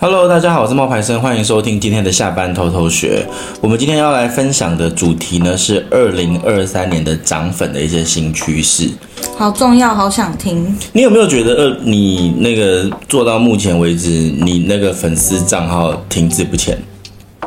[0.00, 3.26] Hello，大家好，我是冒牌生，欢迎收听今天的下班偷偷学。
[3.60, 8.90] 我们今天要来分享的主题呢是二零二三年的涨粉的一些新趋势，
[9.38, 10.76] 好重要，好想听。
[10.92, 16.76] 你有没有觉得，呃，你那个做到目前为止，你那个粉丝账号停滞不前？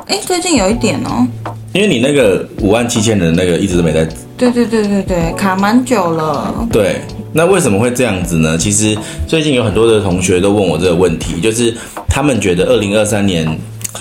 [0.07, 1.27] 哎，最近有一点哦，
[1.73, 4.07] 因为你那个五万七千人那个一直都没在。
[4.38, 6.68] 对对对对对，卡蛮久了。
[6.71, 7.02] 对。
[7.34, 8.57] 那为什么会这样子呢？
[8.57, 11.73] 其实最近有很多的同学都问我这个问题，就是
[12.07, 13.45] 他们觉得二零二三年，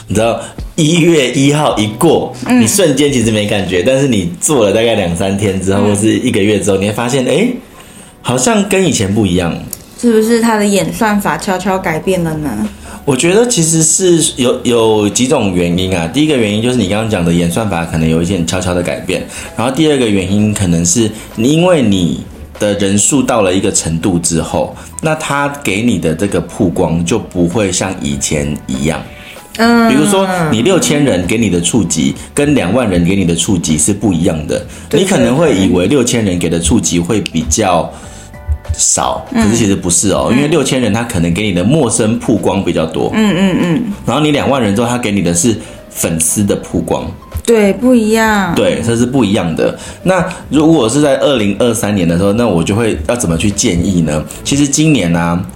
[0.08, 0.40] 你知道
[0.74, 7.48] 一月一号一过，嗯、你瞬间其实没感觉，但是你做了大概两三天之后，嗯、或是一个月之后，你会发现，哎，
[8.22, 9.54] 好像跟以前不一样。
[10.00, 12.68] 是不是他的演算法悄悄改变了呢？
[13.04, 16.06] 我觉得其实是有有几种原因啊。
[16.06, 22.20] 第一个原因就是你刚刚讲的演算法可能有一些悄悄的改变，然后第二个原因可能是你因为你。
[22.58, 29.02] 的人数到了一个程度之后，那他给你的这个曝光就不会像以前一样。
[29.58, 34.62] 嗯，比如说你六千人给你的触及跟两万人给你的触及是不一样的。
[34.90, 37.90] 你可能会以为六千人给的触及会比较
[38.76, 43.10] 少，可是其实不是哦，因为六千人他可能给你的陌生曝光比较多。
[43.14, 43.92] 嗯嗯嗯。
[44.04, 45.56] 然后你两万人之后，他给你的是
[45.88, 47.10] 粉丝的曝光。
[47.46, 48.52] 对，不一样。
[48.56, 49.72] 对，这是不一样的。
[50.02, 54.24] 那如果是在二零二三年的时候，那我就会要怎么去建议呢？
[54.42, 55.46] 其实今年呢、啊，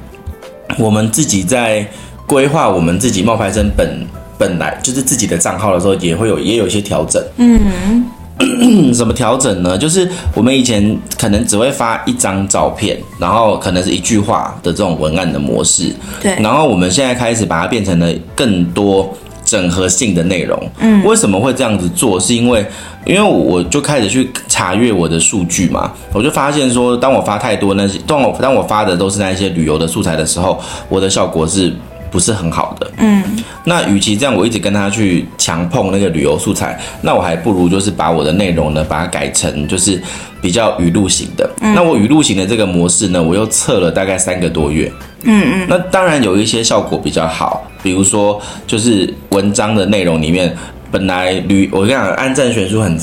[0.79, 1.85] 我们自己在
[2.27, 4.07] 规划我们自己冒牌生本
[4.39, 7.21] 本来就是自己的账号的时候，也会有也有一些调整。
[7.39, 9.77] 嗯， 什么调整呢？
[9.77, 15.93] 就是我们以前可能只会发一张照片，然后可能是一句话的这种文案的模式。
[16.23, 16.37] 对。
[16.41, 19.13] 然后我们现在开始把它变成了更多。
[19.51, 22.21] 整合性的内容，嗯，为什么会这样子做？
[22.21, 22.65] 是因为，
[23.05, 30.57] 因为我就开始去查阅我的数据嘛，我就发现说，当我发太多那些，当我当我发的都是那些旅游的素材的时候，
[30.89, 31.75] 我的效果是
[32.11, 32.91] 不是很好的？
[32.99, 33.23] 嗯，
[33.65, 40.01] 那与其这样，我一直跟他去强碰那个旅游素材，那我还不如就是把我的内容呢，把它改成就是
[40.41, 41.49] 比较语录型的。
[41.61, 44.91] 嗯，那我语录型的这个模式呢，我又测了大概三个多月。
[45.23, 50.57] 嗯嗯，那当然有一些效果比较好，比如说就是文章的内容里面，
[50.91, 52.99] 本来旅我跟你讲，按赞悬殊很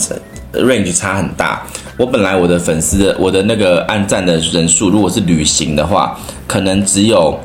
[0.53, 1.62] range 差很大。
[1.95, 7.39] 我本来我的粉丝的我的那个按赞的人数，如果是旅行的话，可能只有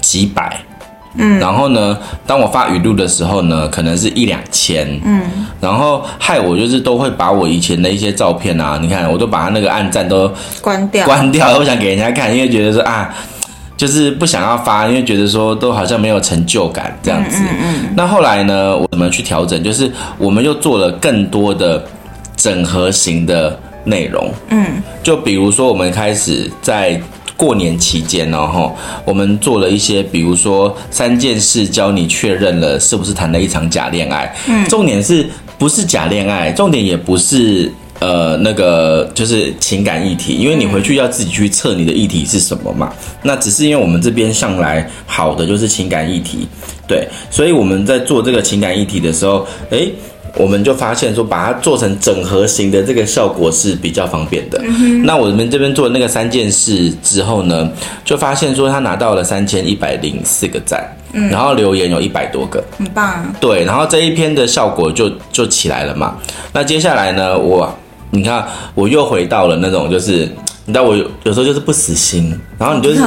[0.00, 0.58] 几百。
[1.14, 4.86] 嗯，然后呢，当我发语录的时候呢，可能是一两千。
[5.04, 5.22] 嗯，
[5.60, 13.14] 然后害我就是都会把我以前的一些照片啊，你看我都把他那个暗赞都关掉，关掉， 我想给人家看，因为觉得说啊。
[13.76, 17.38] 就是不想要发，因为觉得说都好像没有成就感这样子。
[17.42, 17.94] 嗯嗯嗯。
[17.96, 19.88] 那后来呢，我们去调整，就是
[20.18, 21.80] 我们又做了更多的
[22.34, 24.32] 整合型的内容。
[24.48, 24.82] 嗯。
[25.00, 27.00] 就比如说，我们开始在
[27.38, 28.76] 过年期间，然后
[29.06, 34.36] 我们做了一些，比如说三件事，教你确认了是不是谈了一场假恋爱。
[34.46, 34.68] 嗯。
[34.68, 35.26] 重点是
[35.56, 36.52] 不是假恋爱？
[36.52, 37.72] 重点也不是。
[38.00, 42.94] 呃，那个就是情感议题，因为你回去要自己去测你的议题是什么嘛。
[43.24, 46.46] 那只是因为我们这边向来好的就是情感议题，
[46.86, 49.92] 对，所以我们在做这个情感议题的时候，诶，
[50.38, 54.58] 我们就发现说，把它做成整合型的这个效果是比较方便的。
[55.04, 57.70] 那我们这边做那个三件事之后呢，
[58.04, 60.82] 就发现说他拿到了三千一百零四个赞，
[61.12, 63.30] 嗯然后留言有一百多个，很棒。
[63.40, 66.16] 对，然后这一篇的效果就就起来了嘛。
[66.52, 67.70] 那接下来呢，我。
[68.10, 68.42] 你看，
[68.74, 70.26] 我又回到了那种，就是
[70.64, 73.02] 你知道，我有有时候就是不死心，然后你就是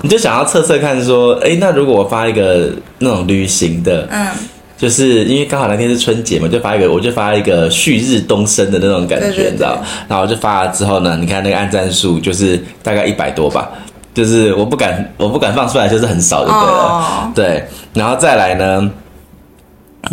[0.00, 4.26] 你就想要测测看，说，哎，那如果我发一个那种旅行的，嗯，
[4.76, 9.78] 就是因为刚好那天是春节嘛，就发一个，我就发一个旭日东升的那种感觉，你知道？
[10.08, 13.70] 然后我就发了之后呢，你看那个按赞数就是大概一百多吧，
[14.14, 17.64] 就是我不敢我不敢放出来，就是很少就对了，哦、对，
[17.94, 18.90] 然后再来呢，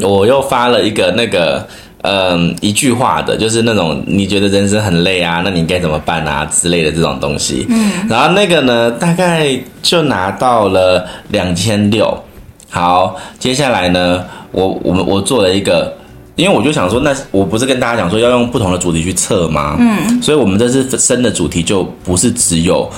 [0.01, 1.67] 我又发了一个那个。
[2.05, 7.65] 嗯，一句话的，就是那种你觉得人生很累啊，那你该怎么办啊之类的这种东西。
[7.69, 12.13] 嗯，然后那个呢，大概就拿到了两千六。
[12.73, 15.95] 好，接下来呢，我我们我做了一个，
[16.35, 19.77] 因为我就想说，那我不是跟大家讲说要用不同的主题去测吗？
[19.79, 22.89] 嗯，所以我们这次深的主题就不是只有。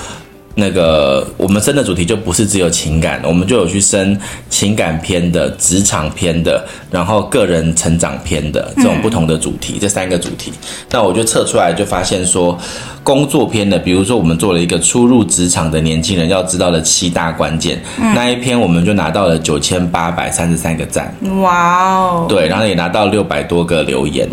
[0.58, 4.18] 那个我们升的主题就不是只有情感，我们就有去升
[4.50, 10.54] 情感篇的、职场篇的，然后个人成长篇的这种不同的主题，嗯、这三个主题。
[10.90, 12.58] 那我就测出来就发现说，
[13.04, 24.26] 工作篇的，比如说我们做了一个初入职场的年轻人要知道的七大关键，嗯、那一篇我们就拿到了九千八百三十三个赞，哇哦，对，然后也拿到六百多个留言，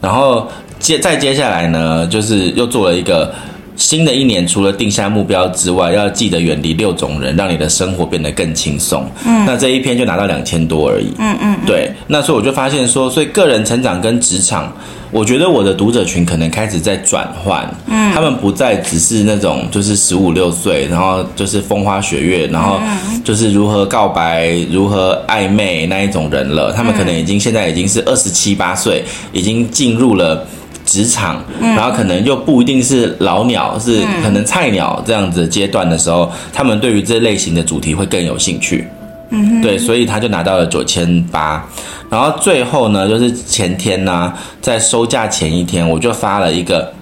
[0.00, 0.48] 然后
[0.80, 3.32] 接再接下来呢，就是又做了一个。
[3.80, 9.10] 新的一年除了定下目标之外，要记得远离六种人，让你的生活变得更轻松。
[9.24, 11.10] 嗯，那这一篇就拿到两千多而已。
[11.18, 11.90] 嗯嗯，对。
[12.06, 14.70] 那所以我就发现说，所以个人成长跟职场，
[15.10, 17.66] 我觉得我的读者群可能开始在转换。
[17.86, 22.78] 嗯，他们不再只是那种就是十五六岁，然后就是风花雪月，然后
[23.24, 26.70] 就是如何告白、如何暧昧那一种人了。
[26.70, 29.02] 他们可能已经现在已经是二十七八岁，
[29.32, 30.46] 已经进入了。
[30.90, 38.88] 职场，然后可能又不一定是老鸟，是可能菜鸟这样子阶段的时候，他们对于这类型的主题会更有兴趣。
[39.30, 41.64] 嗯，对，所以他就拿到了九千八。
[42.10, 46.92] 然后最后呢，就是前天呢、啊，在收假前一天，我就发了一个。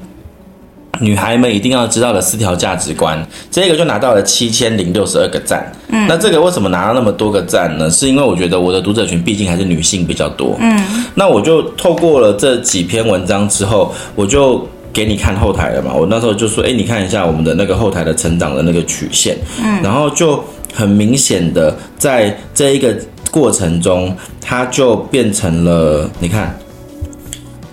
[1.00, 5.70] 女孩们一定要知道的四条价值观，这个就拿到了七千零六十二个赞。
[5.88, 7.88] 嗯，那这个为什么拿到那么多个赞呢？
[7.90, 10.56] 是因为我觉得我的读者群毕竟还是女性比较多。
[10.60, 15.94] 嗯，那我就透过了这几篇文章之后，我就给你看后台了嘛。
[15.94, 19.36] 我那时候就说，哎，你看一下我们的那个后台的成长的那个曲线。
[19.62, 20.42] 嗯，然后就
[20.74, 22.96] 很明显的在这一个
[23.30, 26.58] 过程中，它就变成了，你看。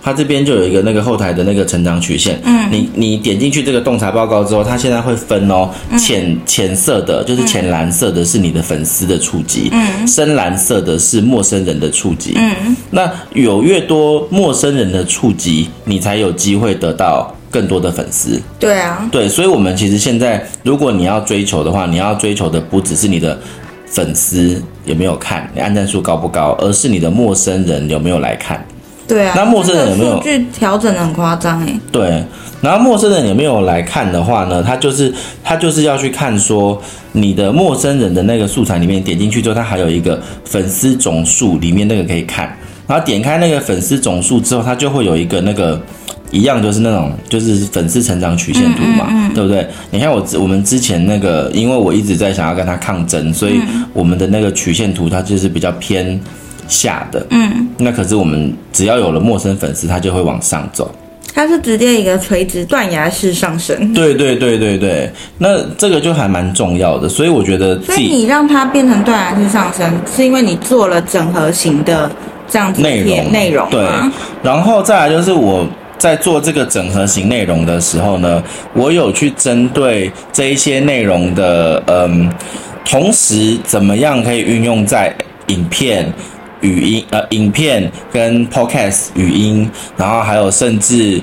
[0.06, 5.68] 它这边就有一个那个后台的那个成长曲线，嗯，你你点进去这个洞察报告之后，它现在会分哦，
[5.98, 23.36] 浅浅色的，就是浅蓝色的是你的粉丝的触及，嗯，深蓝色的是陌生人的触及，嗯，那有越多陌生人的触及，你才有机会得到更多的粉丝，对啊，对，所以我们其实现在如果你要追求的话，你要追求的不只是你的
[23.88, 28.64] 粉丝有没有看，你按赞数高不高，而是你的陌生人有没有来看。
[29.08, 30.16] 对啊，那陌生人有没有？
[30.16, 31.80] 数据调整的很夸张哎。
[31.92, 32.24] 对，
[32.60, 34.62] 然后陌生人有没有来看的话呢？
[34.62, 35.12] 他就是
[35.44, 36.80] 他就是要去看说
[37.12, 42.52] 你的陌生人的那个素材里面点进去之后，他还有一个粉丝总数里面那个可以看，
[42.88, 45.80] 然后点开那个粉丝总数之后，他就会有一个那个
[46.32, 49.64] 一样就是那种就是粉丝成长曲线图嘛，嗯嗯嗯对不对？
[49.92, 53.60] 你看我我们之前那个，因为我一直在想要跟他抗争，所以
[53.92, 56.20] 我们的那个曲线图它就是比较偏。
[56.68, 60.90] 下的，嗯，那可是我们只要有了陌生粉丝，他就会往上走。
[61.34, 63.92] 它是直接一个垂直断崖式上升。
[63.92, 67.78] 对对对对对，那这个就还蛮重要的，所以我觉得。
[67.82, 72.10] 所以你让它变成断崖式上升，是因为你做了整合型的
[72.48, 73.68] 这样子内容内容。
[73.68, 73.86] 对，
[74.42, 75.66] 然后再来就是我
[75.98, 78.42] 在做这个整合型内容的时候呢，
[78.72, 82.32] 我有去针对这一些内容的，嗯，
[82.82, 85.14] 同时怎么样可以运用在
[85.48, 86.10] 影片。
[86.62, 91.20] 语音呃，影片跟 podcast 语音，然后还有甚至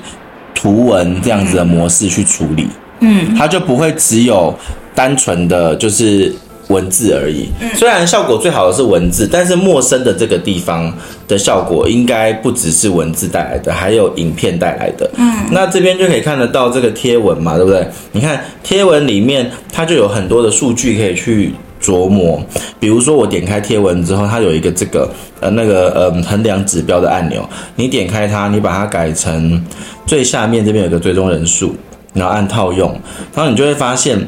[0.54, 2.68] 图文这样子的模式去处理，
[3.00, 4.54] 嗯，它就不会只有
[4.94, 6.32] 单纯的就是
[6.68, 7.48] 文字而已。
[7.60, 10.96] 嗯，虽然效果最好的是文字，但是陌生的这个地方
[11.26, 15.10] 的效果应该不只是文字带来的，还有影片带来的。
[15.16, 17.86] 嗯，那这边就可以看得到这个贴文嘛，对不对？
[18.12, 21.52] 你看贴文里面，它就有很多的数据可以去。
[21.84, 22.42] 琢磨，
[22.80, 25.10] 比如说我点开贴文之后，它有一个这个
[25.40, 27.46] 呃那个呃衡量指标的按钮，
[27.76, 29.62] 你点开它，你把它改成
[30.06, 31.74] 最下面这边有个追踪人数，
[32.14, 32.90] 然后按套用，
[33.34, 34.18] 然后你就会发现，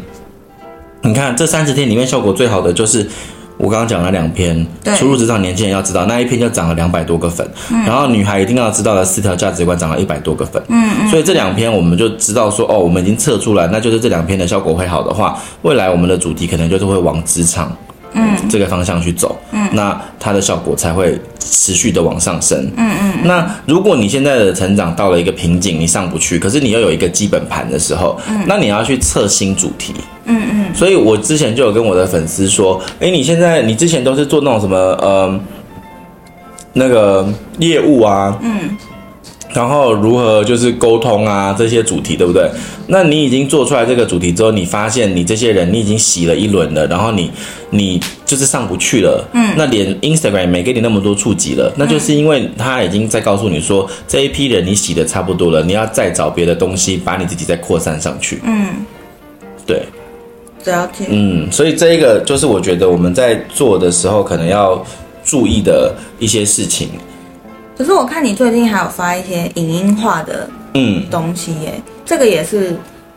[1.00, 3.06] 你看这三十天里面效果最好的就是。
[3.58, 4.66] 我刚刚讲了两篇，
[4.98, 17.74] 初入职场年轻人要知道那一篇就涨了两百多个粉，嗯，然后女孩一定要知道的四条价值观涨了一百多个粉，嗯嗯，所以这两篇我们就知道说，哦，我们已经测出来，那就是这两篇的效果会好的话，未来我们的主题可能就是会往职场，
[18.12, 29.94] 嗯，这个方向去走，嗯，那它的效果才会持续的往上升，嗯嗯，那如果你现在的成长到了一个瓶颈，你上不去，可是你又有一个基本盘的时候，嗯，那你要去测新主题。
[30.28, 35.40] 嗯嗯，所以我之前就有跟我的粉丝说，哎，你现在你之前都是做那种什么呃，
[36.74, 37.26] 那个
[37.58, 38.76] 业务啊，嗯，
[39.54, 42.50] 然后如何就是沟通啊这些主题，对不对？
[42.88, 47.30] 那你已经做出来这个主题之后，你发现你这些人你已经洗了一轮了，然后你
[47.70, 58.68] 你就是上不去了，嗯，那连 Instagram 没给你那么多触及了，那就是因为他已经在告诉你说，这一批人你洗的差不多了，你要再找别的东西把你自己再扩散上去，嗯，
[59.66, 59.82] 对。
[61.08, 64.84] 嗯，所以这一个就是我觉得我们在做的时候可能要
[65.24, 66.90] 注意的一些事情。
[67.76, 72.76] 可是我看你最近还有发一些影音化的嗯东西耶，嗯，这个也是。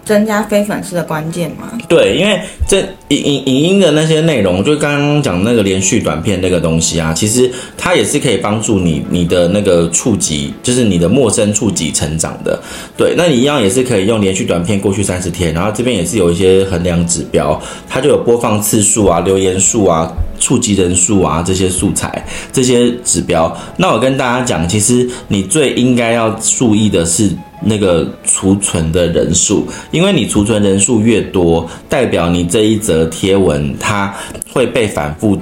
[0.10, 1.70] 增加非粉丝的关键吗？
[1.88, 7.48] 对，因为这影影影音的那些内容，就刚刚讲那个连续短片那个东西啊，其实
[7.78, 12.60] 它也是可以帮助你你的那个触及，就是你的陌生触及成长的。
[12.98, 23.56] 对，那你一样也是可以用连续短片过去三十天，然后这边也是有一些衡量指标，它就有播放次数啊、留言数啊、触及人数啊这些素材这些指标。
[23.78, 27.30] 那我跟大家讲，其实你最应该要注意的是。
[27.62, 34.14] 那个储存的人数，因为你储存人数越多，代表你这一则贴文它
[34.54, 35.38] 会被反复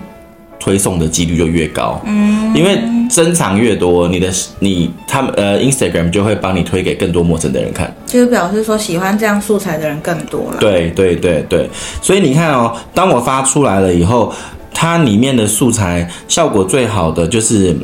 [0.59, 2.01] 推送的几率就越高。
[2.05, 10.57] 嗯，因为珍藏越多，你的你他们呃 Instagram 就会帮你推给更多陌生的人看，就是表示说喜欢这样素材的人更多了。
[10.59, 11.69] 对对对对，
[12.01, 14.33] 所以你看哦，当我发出来了以后，
[14.73, 17.75] 它里面的素材效果最好的就是。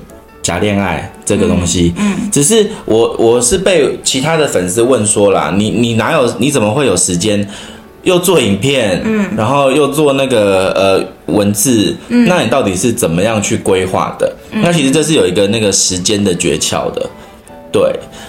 [0.43, 7.47] 假恋爱这个东西，嗯，嗯，只是我我是被其他的粉丝问说啦，你你哪有你怎么会有时间？
[8.03, 14.29] 又做影片，嗯，然后又做那个呃文字，嗯，那你到底是怎么样去规划的？
[14.51, 17.09] 嗯，那其实这是有一个那个时间的诀窍的，
[17.71, 17.81] 对，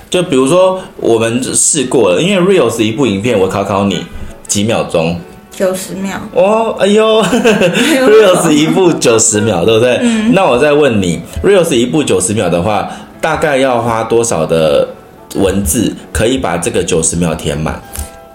[0.08, 4.06] 就比如说我们试过了，因为 Reels 一部影片，我考考你
[4.46, 5.18] 几秒钟。
[5.56, 9.98] 九十秒哦，哎呦，Reels 一部九十秒，对不对？
[10.02, 10.32] 嗯。
[10.34, 14.88] 那我再问你，Reels 一部九十秒的话，大概要花多少的
[15.36, 17.80] 文字可以把这个九十秒填满？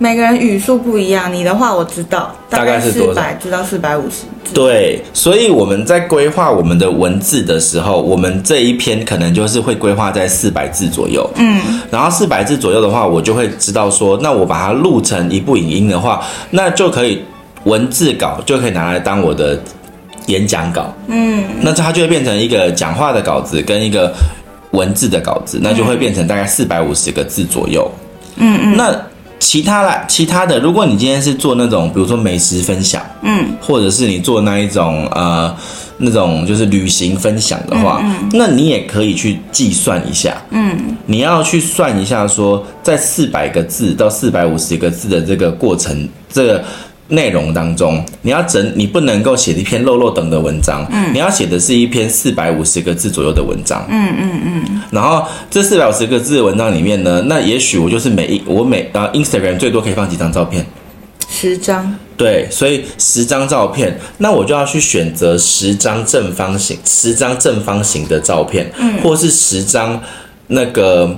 [0.01, 4.23] 每个人语速不一样，你的话我知道，大概是多少，知道四百五十。
[4.53, 11.29] 对，所以我们在规划我们的文字的时候，我们这一篇可能就是会规划在四百字左右。
[11.35, 17.21] 嗯，然后四百字左右的话，我就会知道说，那我把它录成一部影音的话，那就可以
[17.65, 19.59] 文字稿就可以拿来当我的
[20.27, 20.93] 演讲稿。
[21.07, 24.13] 嗯，那它就会变成一个讲话的稿子跟一个
[24.71, 27.91] 文字的稿子，那就会变成大概四百五十个字左右。
[28.37, 28.95] 嗯嗯，那。
[29.39, 35.55] 其他啦，其他的，如果你今天是做那种，比如说美食分享，嗯，或者是你做那一种呃，
[35.97, 46.63] 那种就是旅行分享的话，嗯，嗯，那你也可以去计算一下，嗯，你要去算一下说，在四百个字到四百五十个字的这个过程，这个。
[47.09, 54.81] 内容当中，你要整，你不能够写一篇漏漏等的文章，嗯，你要写的是一篇四百五十个字左右的文章，嗯嗯嗯。
[54.91, 60.65] 然后这四百五十个字的文章里面呢，那也许我就是每一我每啊 Instagram 最多可以放几张照片，
[61.29, 61.95] 十张。
[62.15, 69.99] 对，所以十张照片，那我就要去选择十张正方形，十张正方形的照片，嗯，或是十张
[70.47, 71.17] 那个。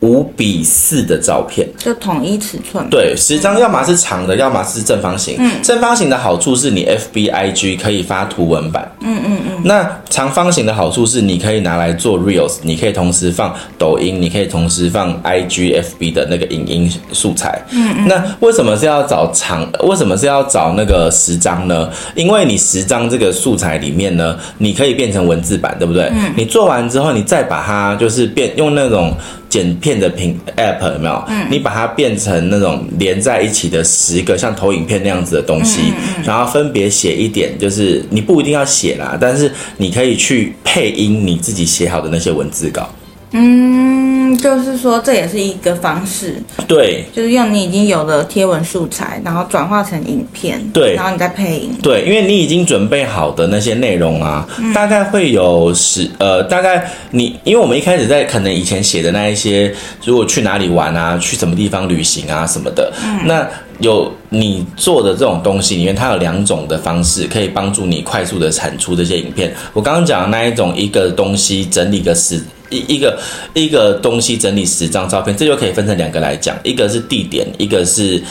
[0.00, 2.88] 五比四的照片，就统一尺寸。
[2.88, 5.34] 对，十张，要么是长的，要么是正方形。
[5.38, 8.88] 嗯，正方形的好处是你 FB IG 可以发图文版。
[9.00, 9.62] 嗯嗯嗯。
[9.64, 17.60] 那长方形的好处是你可以拿来做 Reels，你可以同时放抖音，你可以同时放 IG FB 的那个影音素材。
[17.72, 18.06] 嗯嗯。
[18.06, 19.68] 那为什么是要找长？
[19.82, 21.90] 为什么是要找那个十张呢？
[22.14, 26.04] 因为你十张这个素材里面呢，你可以变成文字版，对不对？
[26.14, 26.32] 嗯。
[26.36, 29.12] 你做完之后，你再把它就是变用那种。
[29.48, 31.24] 剪片的平 App 有没有？
[31.28, 42.88] 嗯，你把它变成那种连在一起的十个像投影片那样子的东西，嗯嗯嗯，然后分别写一点，就是你不一定要写啦，但是你可以去配音你自己写好的那些文字稿。
[43.32, 63.46] 嗯，就是说这也是一个方式，对，就是用你已经有的贴文素材，然后转化成影片，对，然后你再配音，对，因为你已经准备好的那些内容啊，嗯、大概会有十呃，大概你，因为我们一开始在可能以前写的那一些，如果去哪里玩啊，去什么地方旅行啊什么的，嗯，那
[63.80, 69.54] 有你做的这种东西里面，它有两种的方式可以帮助你快速的产出这些影片。
[69.74, 72.42] 我刚刚讲的那一种，一个东西整理个十。
[72.70, 73.18] 一一个
[73.54, 78.22] 一个东西整理十张照片，这就可以分成两个来讲，一个是地点，一个是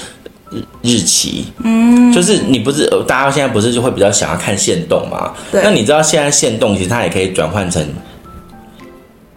[0.81, 1.45] 日期。
[1.63, 5.33] 嗯，就是你不是大家现在不是就会比较想要看线动吗？
[5.51, 5.61] 对。
[5.63, 7.85] 那你知道现在线动其实它也可以转换成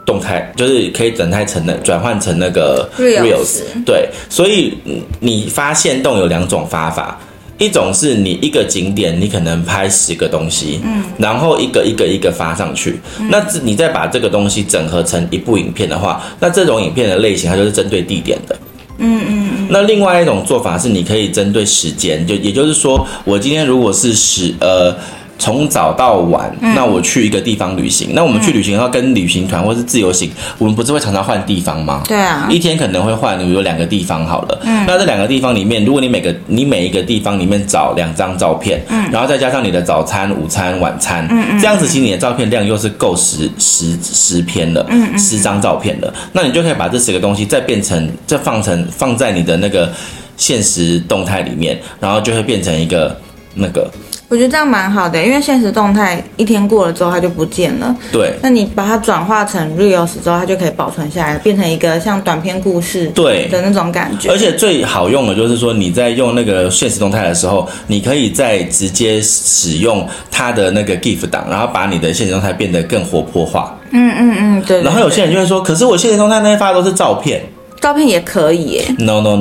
[0.04, 3.62] 动态，就是可以转态成那转换成那个 reels。
[3.86, 4.74] 对，所以
[5.18, 7.20] 你发现动有两种发法。
[7.60, 18.58] 一种是你一个景点，你可能拍十个东西，嗯，然后一个一个一个发上去，嗯，那你再把这个东西整合成一部影片的话，那这种影片的类型它就是针对地点的，
[18.98, 19.68] 嗯嗯嗯。
[19.70, 24.96] 那另外一种做法是，你可以针对时间，就也就是说，我今天如果是十呃。
[25.40, 28.10] 从早到晚，那我去一个地方旅行。
[28.10, 32.02] 嗯、那我们去旅行的话，跟旅行团或是自由行，我们不是会常常换地方吗？
[32.06, 34.60] 对啊，一天可能会换，比如两个地方好了。
[34.64, 46.12] 嗯，那这两个地方里面，如果你每个你每一个地方里面找两张照片，嗯，然后再加上你的早餐、午餐、晚餐，嗯嗯，这样子其实你的照片量又是够十十十篇了，嗯嗯，十张照片了。
[46.32, 49.90] 那你就可以把这十个东西再变成，再放成放在你的那个
[50.36, 53.16] 现实动态里面，然后就会变成一个
[53.54, 53.90] 那个。
[54.28, 57.92] 我觉得这样蛮好的，因为现实动态一天过了之后它就不见了。
[58.12, 64.30] 对，那你把它转化成 Reels 之后，它就可以保存下来，变成一个像短篇故事对的那种感觉。
[64.30, 73.76] 而且最好用的就是说，你在用那个现实动态的时候，你可以再直接使用它的那个 GIF 档，然后把你的现实动态变得更活泼化。
[73.90, 74.84] 嗯嗯嗯，对，对，对。
[74.84, 77.42] 然后有些人就会说，可是我现实动态那些发的都是照片。
[77.80, 78.84] 照片也可以耶。
[78.98, 79.36] No No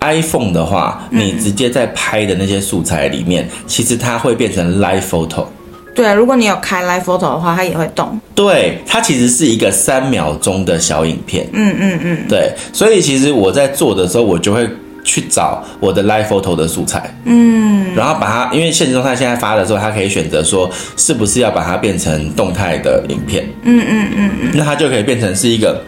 [0.00, 5.46] No，iPhone 的话，嗯、你直接在拍的那些素材里面，其实它会变成 Live Photo。
[5.94, 8.18] 对啊，如果你有开 Live Photo 的话，它也会动。
[8.34, 11.48] 对，它其实是一个三秒钟的小影片。
[11.52, 12.18] 嗯嗯嗯。
[12.28, 14.68] 对，所以其实我在做的时候，我就会
[15.02, 17.12] 去找我的 Live Photo 的素材。
[17.24, 17.94] 嗯。
[17.96, 23.44] 然后把它，因为现实中它现在发的时候，它可以选择说是不是要把它变成动态的影片。
[23.64, 24.50] 嗯嗯嗯嗯。
[24.54, 25.82] 那它就可以变成是一个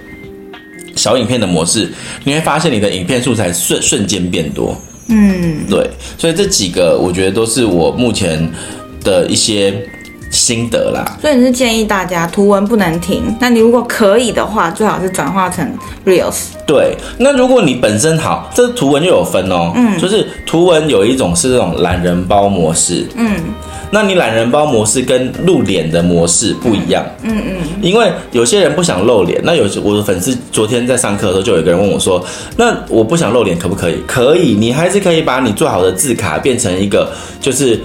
[1.01, 1.91] 小影片的模式，
[2.25, 4.77] 你会发现你的影片素材瞬瞬间变多。
[5.09, 5.67] 嗯。
[5.69, 5.89] 对，
[6.19, 8.47] 所以这几个我觉得都是我目前
[9.03, 9.75] 的一些。
[10.31, 13.37] 心得啦，所以你是建议大家图文不能停。
[13.41, 15.69] 那你如果可以的话，最好是转化成
[16.07, 16.51] Reels。
[16.65, 19.73] 对，那如果你本身好，这图文就有分哦。
[19.75, 23.09] 嗯，就是图文有一种是这种懒人包模式。
[23.17, 23.41] 嗯，
[23.91, 27.05] 那你懒人包模式跟露脸的模式不一样。
[27.23, 29.41] 嗯嗯，嗯，因为有些人不想露脸。
[29.45, 32.25] 那有我的粉丝昨天在上课的时候，就有一个人问我说
[32.57, 37.81] ：“那我不想露脸，可不可以？”可以，你还是可以把你做好的字卡变成一个就是。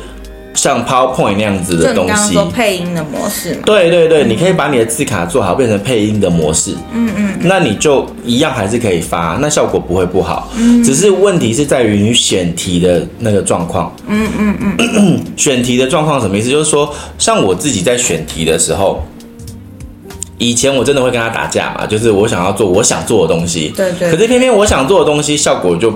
[0.56, 3.56] 像 PowerPoint 那样子的东西，你刚刚说配音的模式？
[3.66, 6.74] 对对对，嗯、你可以把你的字卡做好，变成配音的模式。
[6.94, 10.50] 嗯嗯，那你就一样还是可以发，那效果不会不好。
[10.56, 13.94] 嗯，只是问题是在于你选题的那个状况。
[14.08, 16.50] 嗯嗯嗯， 选题的状况什么意思？
[16.50, 19.04] 就是说，像我自己在选题的时候，
[20.38, 23.74] 以前我真的会跟他打架嘛，就是我想要做我想做的东西。
[23.76, 24.10] 对对。
[24.12, 25.94] 可是偏偏我想做的东西效果就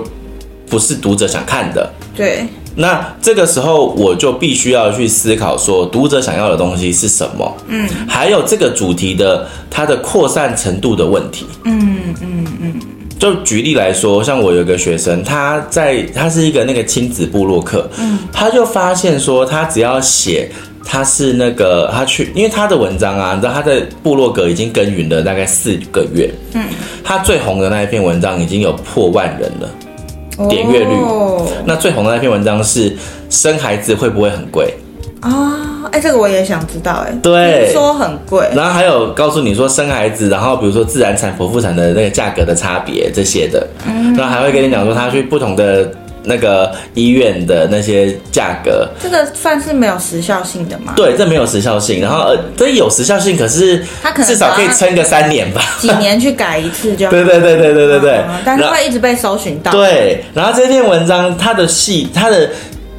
[0.68, 1.90] 不是读者想看的。
[2.14, 2.44] 对。
[2.80, 7.56] 那这个时候我就必须要去思考说，读者想要的东西是什么？
[7.68, 11.44] 嗯，还有这个主题的它的扩散程度的问题。
[11.64, 12.74] 嗯嗯嗯。
[13.18, 20.50] 就举例来说，像我有个学生，他在他是一个那个亲子部落客，嗯，他就发现说，他只要写
[20.82, 26.64] 他是那个他去，因为他的文章啊，你知道他在部落格已经耕耘了大概四个月，嗯，
[27.04, 29.68] 他最红的那一篇文章已经有破万人了。
[30.48, 32.96] 点阅率，哦，那最红的那篇文章是
[33.28, 34.74] 生孩子会不会很贵？
[35.20, 35.56] 啊？
[35.92, 45.90] 哎，这个我也想知道，哎，对，说很贵，然后还有告诉你说生孩子，然后比如说自然产、剖腹产的那个价格的差别这些的，嗯，然后还会跟你讲说他去不同的。
[46.22, 50.92] 那个医院的那些价格，这个算是没有时效性的吗？
[50.94, 52.00] 对，这没有时效性。
[52.00, 57.10] 然后呃，这有时效性，可是它可能至少可以撑个三年吧，几年去改一次就好。
[57.12, 58.12] 对对对对对对对。
[58.28, 59.72] 嗯，但是会一直被搜寻到。
[59.72, 62.50] 对，然后这篇文章它的细，它的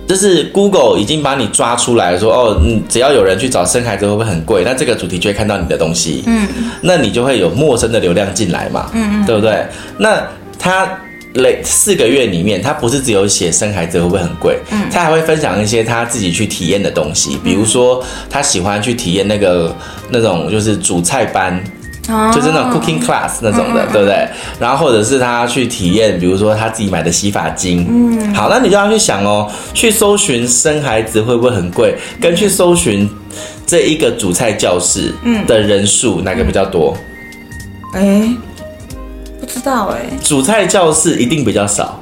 [0.07, 4.63] 就是 Google 已经把你抓出来说，哦，嗯，只要有人去找生孩子会不会很贵？
[4.65, 6.47] 那这个主题就会看到你的东西，嗯，
[6.81, 9.63] 那你就会有陌生的流量进来嘛，嗯嗯，对不对？
[9.99, 10.89] 那它。
[11.35, 19.73] 累四个月里面，他不是只有写生孩子会不会很贵，嗯，他还会分享一些他自己去体验的东西，比如说他喜欢去体验那个
[20.09, 21.63] 那种就是煮菜班，
[22.09, 24.27] 哦，就是那种 cooking class 那种的，嗯，对不对？
[24.59, 33.09] 然后或者是他去体验，比如说他自己买的洗发精，嗯，好，那你就要去想哦，去搜寻生孩子会不会很贵，跟去搜寻
[33.65, 35.13] 这一个煮菜教室
[35.47, 36.97] 的人数，嗯，哪个比较多？
[37.93, 38.27] 哎。
[38.50, 38.50] 不
[39.53, 42.00] 知道哎、主，菜教室一定比较少。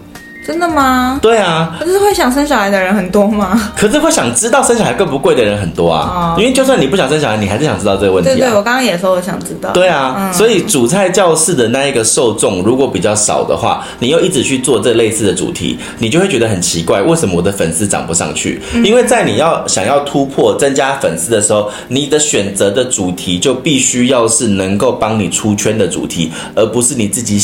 [0.49, 1.19] 真的吗？
[1.21, 3.71] 对啊，可是会想生小孩的人很多吗？
[3.77, 6.33] 可是会想知道生小孩贵不贵的人很多啊。
[6.35, 8.33] 哦，因为就算你不想生小孩，你还是想知道这个问题啊。
[8.33, 9.69] 对对，我刚刚也说我想知道。
[9.73, 18.59] 对啊，嗯，所以主菜教室的那一个受众如果比较少的话，你又一直去做这类似的主题，你就会觉得很奇怪，为什么我的粉丝涨不上去？
[18.73, 18.83] 嗯。
[18.83, 27.39] 因为在你要想要突破增加粉丝的时候，你的选择的主题就必须要是能够帮你出圈的主题，而不是你自己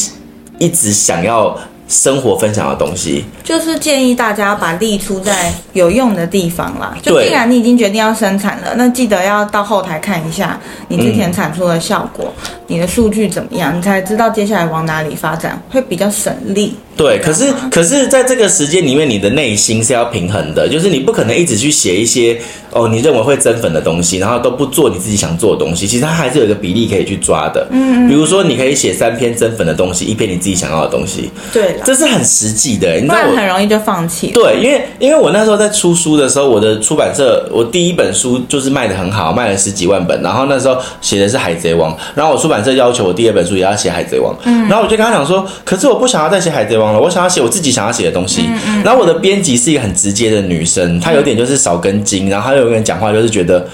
[0.57, 1.55] 一直想要。
[1.87, 6.95] 生活分享的东西，就是建议大家把力出在有用的地方啦。
[7.01, 16.75] 就既然你已经决定要生产了，那记得要到后台看一下你之前产出的效果，嗯、你的数据怎么样，你才知道接下来往哪里发展会比较省力。
[16.97, 22.39] 对，可是可是在这个时间里面，你的内心是要平衡的，就是你不可能一直去写一些
[22.71, 25.85] 哦你认为会增粉的东西，然后都不做你自己想做的东西。
[25.85, 27.67] 其实它还是有一个比例可以去抓的。
[27.71, 31.29] 嗯，比如说你可以写三篇增粉的东西，一篇你自己想要的东西。
[31.51, 34.27] 对，这是很实际的，你知道我很容易就放弃。
[34.27, 47.75] 对，因为因为我那时候在出书的时候，我的出版社我第一本书就是卖的很好，卖了十几万本，然后那时候写的是海贼王，然后我出版社要求我第二本书也要写海贼王，嗯，然后我就跟他讲说，可是我不想要再写海贼王了，我想要写我自己。
[47.75, 53.67] 想要写的东西，嗯嗯，然后我的编辑是一个很直接的女生，她有点就是少根筋，然后她有人讲话就是觉得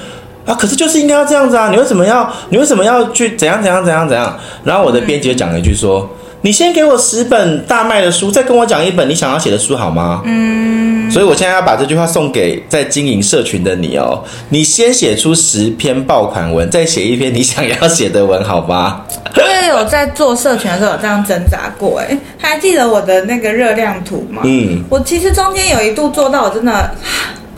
[0.44, 4.36] 啊，可是就是应该要这样子啊，你为什么要你为什么要去怎样怎样怎样怎样？
[4.64, 6.10] 然后我的编辑就讲了一句说，
[6.44, 10.22] 你先给我十本大卖的书，再跟我讲一本你想要写的书好吗？
[10.26, 19.06] 嗯，所以我现在要把这句话送给在经营社群的你哦，你先写出十篇爆款文，再写一篇你想要写的文好吧？
[19.36, 24.42] 我也有在做社群的时候有这样挣扎过，哎，还记得我的那个热量图吗？
[24.44, 26.92] 嗯，我其实中间有一度做到我真的。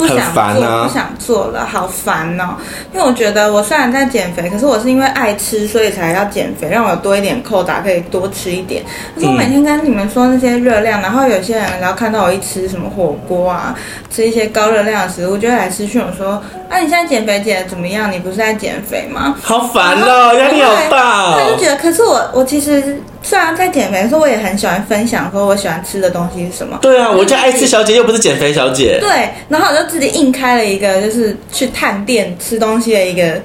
[0.07, 2.55] 不想做，啊、不想做了，好烦哦！
[2.93, 8.83] 因为我觉得我虽然在减肥，可是我是因为爱吃，所以才要减肥，让我有多一点扣打，可以多吃一点。
[9.15, 13.75] 可是我每天跟你们说那些热量，然后有些人然后看到我一吃什么火锅啊，
[14.09, 16.41] 吃一些高热量的食物，就会来私讯我说
[16.73, 18.11] ：“啊，你现在减肥减的怎么样？
[18.11, 21.35] 你不是在减肥吗？”好烦哦，压力好大哦。
[21.37, 22.99] 他就觉得，可是我我其实。
[23.25, 26.77] 虽然在减肥的时候，我也很喜欢分享说我喜欢吃的东西是什么。
[26.81, 28.97] 对啊，我叫爱吃小姐，又不是减肥小姐。
[28.99, 33.41] 对，然后我就自己硬开了一个，就是去探店吃东西的一个，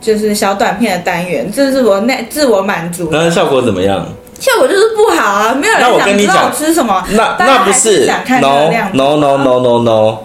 [0.00, 3.08] 就是小短片的单元，这是我那自我满足。
[3.12, 4.04] 那效果怎么样？
[4.40, 7.04] 效果就是不好啊，没有人想知道我吃什么。
[7.10, 10.18] 那那不是想看？No no no no no no。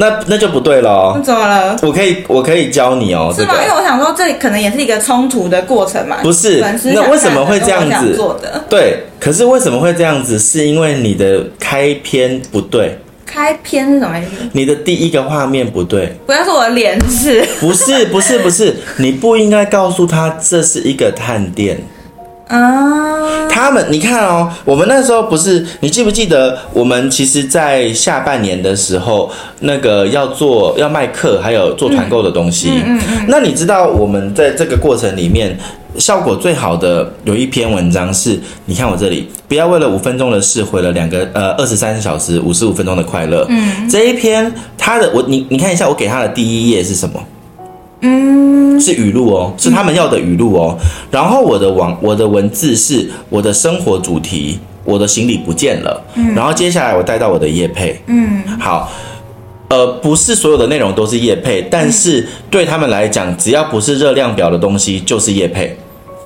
[0.00, 1.12] 那那就不对了。
[1.14, 1.76] 那怎么了？
[1.82, 3.32] 我可以我可以教你哦。
[3.36, 3.54] 是吗？
[3.62, 6.16] 因为我想说，这可能也是一个冲突的过程嘛。
[6.22, 8.64] 不是，那为什么会这样子做的？
[8.70, 10.38] 对，可是为什么会这样子？
[10.38, 12.98] 是因为你的开篇不对。
[13.26, 14.30] 开篇是什么意思？
[14.52, 16.16] 你的第一个画面不对。
[16.26, 17.44] 不要说我的脸是。
[17.60, 21.78] 不是不是不是，你不应该告诉他这是一个探店。
[22.50, 32.70] 啊，他们，你看哦，我们那时候不是，你记不记得，我们其实，在下半年的时候，那个要做要卖课，还有做团购的东西。
[32.70, 33.26] 嗯嗯嗯。
[33.28, 35.56] 那你知道我们在这个过程里面，
[35.96, 43.46] 效果最好的有一篇文章是，你看我这里，不要为了五分钟的事毁了两个呃二十三小时五十五分钟的快乐。
[43.48, 43.88] 嗯。
[43.88, 47.22] 这一篇，他的我你你看一下，我给他的第一页是什么？
[48.02, 50.78] 嗯，是语录哦，是他们要的语录哦。
[51.10, 56.02] 然后我的网，我的文字是我的生活主题，我的行李不见了。
[56.14, 58.00] 嗯，然后接下来我带到我的叶配。
[58.06, 58.90] 嗯，好，
[59.68, 65.76] 呃，不是所有的内容都是叶配，但是对他们来讲，只要不是热量表的东西就是叶配。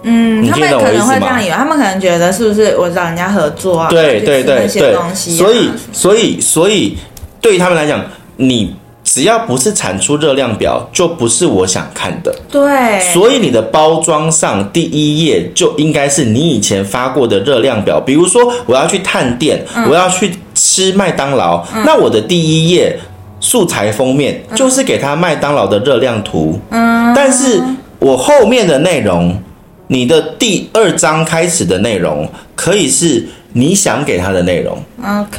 [0.04, 3.88] 嗯，他们可能会这样以为，他们可能觉得是不是我找人家合作啊？
[3.88, 6.96] 对对对对，所以所以所以
[7.40, 8.00] 对他们来讲，
[8.36, 8.76] 你。
[9.14, 12.34] 只要不是产出热量表，就不是我想看的。
[12.50, 18.00] 对，所以你的包装上第一页就应该是你以前发过的热量表。
[18.00, 22.98] 比如说，我要去探店，嗯、我要去吃麦当劳，嗯、那我的第一页
[23.38, 26.58] 素材封面就是给他麦当劳的热量图。
[26.70, 27.62] 嗯，但是
[28.00, 29.40] 我后面的内容，
[29.86, 33.24] 你的第二章开始的内容可以是。
[33.56, 34.76] 你想给他的内容.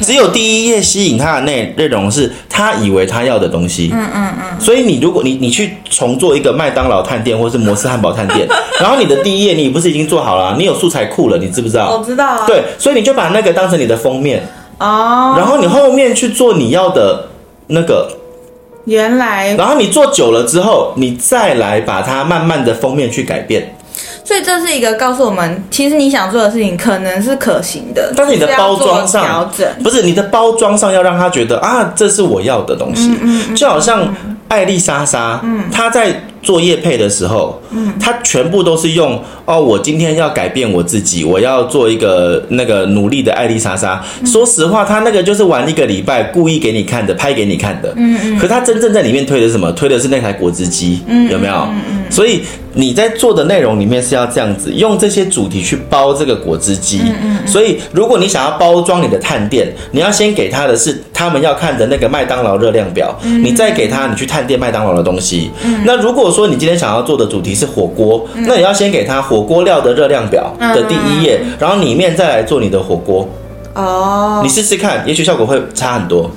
[0.02, 3.90] 只有第一页吸引他的内内容是他以为他要的东西。
[3.94, 4.60] 嗯嗯嗯。
[4.60, 8.48] 所以你如果你你去重做一个麦当劳探店或是摩斯汉堡探店，
[8.80, 10.56] 然后你的第一页你不是已经做好了啊？
[10.58, 11.98] 你有素材库了，你知不知道？
[11.98, 12.46] 我知道啊。
[12.48, 14.42] 对，所以你就把那个当成你的封面
[14.80, 17.28] 哦，然后你后面去做你要的
[17.68, 18.10] 那个。
[18.86, 19.54] 原来。
[19.56, 23.76] 然后你做久了之后，你再来把它慢慢的封面去改变。
[24.26, 34.14] 所以这是一个告诉我们，其实你想做的事情可能是可行的，但是你的包装上调整，不是你的包装上要让他觉得啊，这是我要的东西，嗯就好像
[34.48, 36.22] 艾丽莎莎，嗯，她在。
[36.46, 44.00] 做业配的时候，嗯，他全部都是用哦，我今天要改变我自己，我要做一个那个努力的艾丽莎莎。
[44.22, 47.92] 嗯、说实话，他那个就是玩一个礼拜，故意给你看的，拍给你看的。
[47.96, 48.38] 嗯嗯。
[48.38, 49.72] 可她真正在里面推的是什么？
[49.72, 51.68] 推的是那台果汁机，嗯，有没有？
[52.16, 52.42] 所以
[52.74, 57.02] 你在做的内容里面是要这样子，用这些主题去包这个果汁机。
[57.04, 57.46] 嗯嗯。
[57.46, 65.52] 所以如果你想要包装你的探店，你要先给他的是他们要看的那个麦当劳热量表，嗯，你再给他你去探店麦当劳的东西。
[65.66, 65.84] 嗯。
[65.86, 73.28] 那如果说你今天想要做的主题是火锅，嗯、那你要先给他火锅料的热量表的第一页，嗯、然后里面再来做你的火锅。
[73.74, 76.32] 哦，你试试看，也许效果会差很多。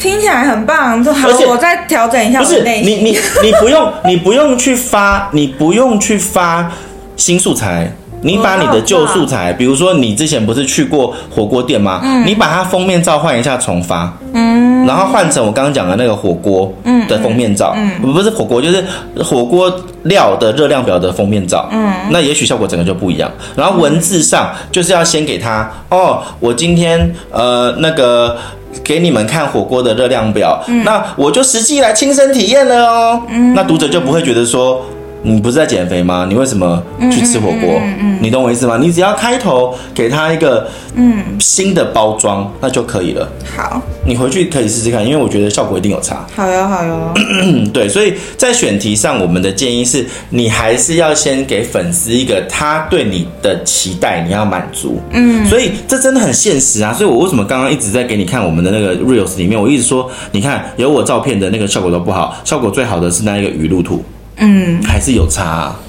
[0.00, 2.40] 听起来很棒，就好，我再调整一下。
[2.40, 6.68] 不是你你你 不用你不用去发，你不用去发
[7.16, 7.92] 新素材。
[8.22, 12.02] 你把你的旧素材，比如说你之前不是去过火锅店吗？
[12.04, 16.70] 嗯，你把它封面照换一下重发，嗯，然后换成我刚刚讲的那个火锅
[17.08, 18.84] 的封面照，嗯，不是火锅，就是
[19.24, 23.32] 火锅料的热量表的封面照，嗯，那也许效果整个就不一样。
[23.56, 28.36] 然后文字上就是要先给他哦，我今天呃那个
[28.84, 34.84] 给你们看火锅的热量表，嗯，那我就实际来亲身体验了哦，嗯，那读者就不会觉得说。
[35.22, 36.26] 你不是在减肥吗？
[36.28, 37.78] 你为什么去吃火锅？
[37.82, 38.78] 嗯嗯，你懂我意思吗？
[38.80, 43.28] 你只要开头给他一个嗯新的包装，那就可以了。
[43.56, 46.26] 好，你回去可以试试看，因为我觉得效果一定有差。
[46.34, 47.12] 好哟，好哟。
[47.72, 55.00] 对，所以在选题上，我们的建议是你还是要先给粉丝一个他对你的期待，你要满足。
[55.12, 56.92] 嗯，所以这真的很现实啊。
[56.94, 64.02] 所以我为什么刚刚一直在给你看我们的那个 reels 里面，我一直说，你看有我照片的那个效果都不好，效果最好的是那一个鱼露图。
[64.40, 65.80] 嗯，还是有差啊。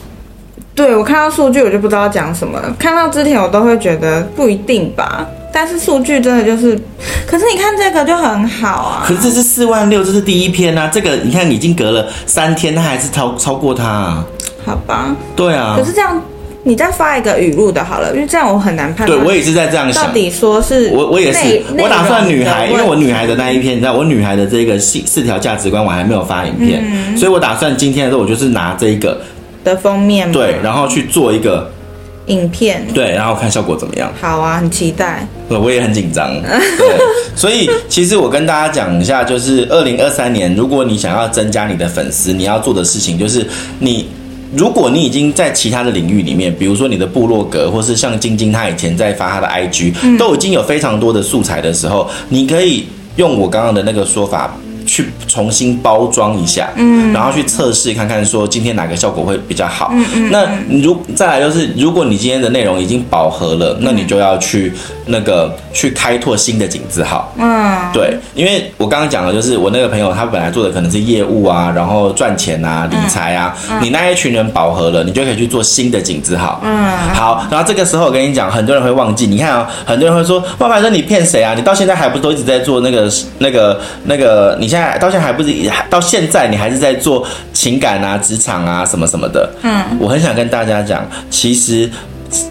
[0.75, 2.73] 对，我看到数据，我就不知道讲什么了。
[2.79, 5.27] 看到之前，我都会觉得不一定吧。
[5.53, 6.79] 但是数据真的就是，
[7.27, 9.03] 可是你看这个就很好啊。
[9.05, 10.89] 可是这是四万六，这是第一篇啊。
[10.91, 14.25] 这个你看，已经隔了三天，它还是超超过它啊。
[14.65, 15.15] 好吧。
[15.35, 15.75] 对啊。
[15.77, 16.21] 可是这样。
[16.63, 19.19] 你再发一个语录的好了，因为这样我很难判断。
[19.19, 20.06] 对，我也是在这样想。
[20.06, 29.19] 到底说是我我也是，我打算女孩，因为我女孩的那一篇，你知道，我女孩的这个四四条价值观我还没有发影片，嗯、所以我打算今天的时候我就是拿这一个
[29.63, 31.67] 的封面，对，然后去做一个
[32.28, 34.13] 影片，对，然后看效果怎么样。
[34.21, 35.28] 好啊，很期待。
[35.50, 36.32] 对，我也很紧张。
[36.43, 37.00] 对，
[37.36, 43.43] 所以其实我跟大家讲一下，就是二零二三年，如果你想要增加你的粉丝，你要做的事情就是
[43.80, 44.08] 你。
[44.55, 52.85] 如果你已经在其他的领域里面，比如说你的部落格，或是像晶晶她以前在发她的 IG，都已经有非常多的素材的时候，你可以
[53.15, 54.55] 用我刚刚的那个说法。
[54.83, 59.91] 去重新包装一下，嗯，然后去测试看看，说今天哪个效果会比较好。
[59.93, 60.31] 嗯嗯。
[60.31, 60.43] 那
[60.81, 64.73] 如再来就是，如果你今天的内容已经饱和了，那你就要去
[65.12, 67.34] 那个去开拓新的井字号。
[67.38, 73.54] 嗯，对，因为我刚刚讲的就是我那个朋友，他本来做的可能是业务啊，然后赚钱啊，理财啊。
[73.82, 76.62] 你那一群人饱和了，你就可以去做新的井字号。
[76.63, 79.28] 嗯，好，然后这个时候我跟你讲，很多人会忘记。
[79.28, 81.54] 你看啊，很多人会说，万凡说你骗谁啊？
[81.54, 84.58] 你到现在还不都一直在做那个那个那个？
[84.60, 84.97] 你现在。
[85.02, 85.52] 到现在还不是，
[85.89, 89.50] 到现在你还是在做情感啊、职场啊什么什么的。
[89.63, 91.89] 嗯，我很想跟大家讲，其实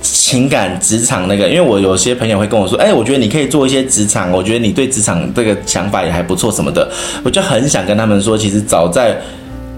[0.03, 6.89] 情感、职场那个，因为我有些朋友会跟我说，哎，我觉得你可以做一些职场，我觉得你对职场这个想法也还不错什么的，
[7.25, 9.21] 我就很想跟他们说，其实早在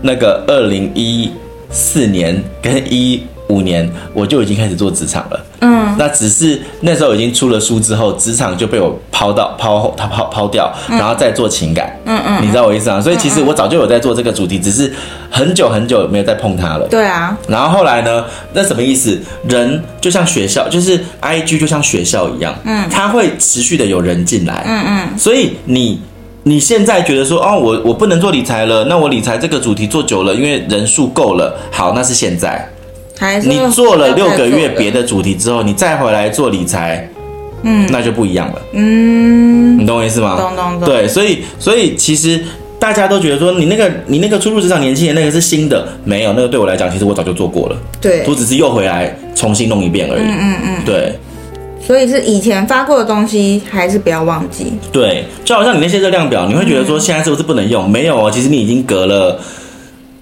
[0.02, 1.30] 那个二零一
[1.70, 5.44] 四年跟一五年，我就已经开始做职场了。
[5.60, 11.94] 嗯，那只是那时候已经出了书之后，职场就被我抛到抛他抛抛掉，然后再做情感。
[12.06, 13.00] 嗯嗯，你知道我意思啊？
[13.00, 14.92] 所以其实我早就有在做这个主题，只是
[15.30, 16.86] 很久很久没有再碰它了。
[16.88, 17.36] 对啊。
[17.46, 18.24] 然后后来呢？
[18.54, 19.20] 那什么意思？
[19.48, 24.64] 人就像学校，就是 IG 就像学校一样，嗯，它会持续的有人进来。
[24.66, 25.18] 嗯嗯。
[25.18, 26.00] 所以你
[26.44, 31.56] 你现在觉得说，哦，我我不能做理财了，那我理财这个主题做久了，因为人数够了。
[31.70, 32.68] 好，那是现在。
[33.44, 37.08] 你做了六个月别的主题之后，你再回来做理财，
[37.62, 38.62] 嗯，那就不一样了。
[38.72, 40.36] 嗯，你懂我意思吗？
[40.38, 40.88] 懂懂懂。
[40.88, 42.42] 对，所以所以其实
[42.78, 47.76] 大家都觉得说你那个你那个初入职场年轻人那个是新的，没有那个对我来讲，其实我早就做过了。
[48.00, 50.22] 对，我只是又回来重新弄一遍而已。
[50.22, 50.84] 嗯嗯嗯。
[50.84, 51.18] 对，
[51.86, 54.72] 所以是以前发过的东西，还是不要忘记。
[54.90, 57.88] 对，就好像你那些热量表，你会觉得说现在是不是不能用？
[57.88, 59.38] 没有哦，其实你已经隔了。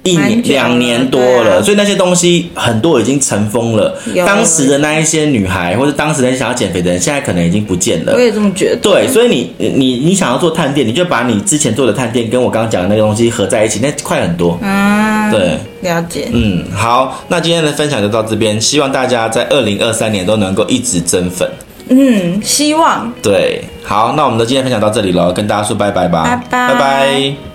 [0.02, 3.94] 一年两年多了，啊、所以那些东西很多已经尘封了。
[4.26, 8.14] 当时的那一些女孩，或者当时那些想要减肥的人，现在可能已经不见了。
[8.14, 8.76] 我也这么觉得。
[8.76, 14.58] 对，所以你你你想要做探店，你就把你之前做的探店跟我刚刚讲的那个东西合在一起，那快很多。
[14.62, 16.28] 嗯，对，了解。
[16.32, 21.46] 嗯，好，那今天的分享就到这边，希望大家在二零二三年都能够一直增粉。
[21.90, 23.12] 嗯，希望。
[23.20, 26.72] 对，好，那我们的今天分享到这里了，跟大家说拜拜吧，拜拜。
[26.72, 27.49] 拜拜。